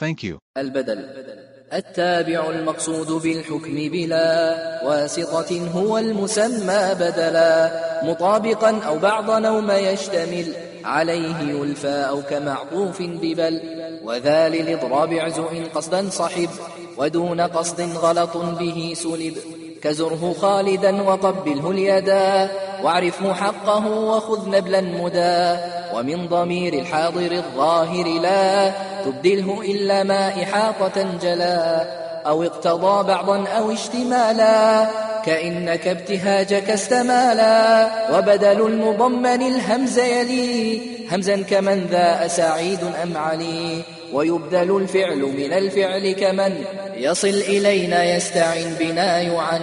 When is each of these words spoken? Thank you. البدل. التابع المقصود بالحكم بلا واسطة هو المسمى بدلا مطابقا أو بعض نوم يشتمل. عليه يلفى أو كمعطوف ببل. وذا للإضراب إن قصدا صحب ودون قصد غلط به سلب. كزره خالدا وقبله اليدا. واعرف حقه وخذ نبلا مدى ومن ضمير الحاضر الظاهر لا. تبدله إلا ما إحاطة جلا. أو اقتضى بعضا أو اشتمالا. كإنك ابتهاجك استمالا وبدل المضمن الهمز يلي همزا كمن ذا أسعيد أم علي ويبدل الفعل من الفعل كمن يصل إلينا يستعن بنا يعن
Thank 0.00 0.24
you. 0.24 0.38
البدل. 0.58 1.04
التابع 1.72 2.50
المقصود 2.50 3.22
بالحكم 3.22 3.74
بلا 3.74 4.56
واسطة 4.84 5.68
هو 5.70 5.98
المسمى 5.98 6.94
بدلا 6.94 7.70
مطابقا 8.04 8.80
أو 8.80 8.98
بعض 8.98 9.30
نوم 9.30 9.70
يشتمل. 9.70 10.52
عليه 10.84 11.38
يلفى 11.38 12.06
أو 12.08 12.22
كمعطوف 12.22 13.02
ببل. 13.02 13.60
وذا 14.04 14.48
للإضراب 14.48 15.12
إن 15.52 15.64
قصدا 15.74 16.10
صحب 16.10 16.48
ودون 16.96 17.40
قصد 17.40 17.80
غلط 17.80 18.36
به 18.36 18.92
سلب. 18.96 19.63
كزره 19.84 20.34
خالدا 20.40 21.02
وقبله 21.02 21.70
اليدا. 21.70 22.48
واعرف 22.82 23.26
حقه 23.26 23.86
وخذ 23.86 24.50
نبلا 24.50 24.80
مدى 24.80 25.56
ومن 25.94 26.28
ضمير 26.28 26.72
الحاضر 26.72 27.32
الظاهر 27.32 28.06
لا. 28.20 28.72
تبدله 29.04 29.60
إلا 29.60 30.02
ما 30.02 30.28
إحاطة 30.28 31.06
جلا. 31.22 31.86
أو 32.26 32.42
اقتضى 32.42 33.08
بعضا 33.08 33.46
أو 33.48 33.72
اشتمالا. 33.72 34.86
كإنك 35.26 35.86
ابتهاجك 35.86 36.70
استمالا 36.70 37.88
وبدل 38.18 38.66
المضمن 38.66 39.42
الهمز 39.42 39.98
يلي 39.98 40.80
همزا 41.12 41.42
كمن 41.42 41.86
ذا 41.90 42.26
أسعيد 42.26 42.78
أم 43.02 43.16
علي 43.16 43.82
ويبدل 44.12 44.76
الفعل 44.76 45.18
من 45.18 45.52
الفعل 45.52 46.12
كمن 46.12 46.64
يصل 46.96 47.28
إلينا 47.28 48.04
يستعن 48.16 48.76
بنا 48.80 49.20
يعن 49.20 49.62